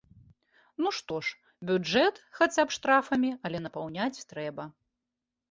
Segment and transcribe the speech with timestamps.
[0.83, 4.69] Ну што ж, бюджэт, хаця б штрафамі, але напаўняць трэба.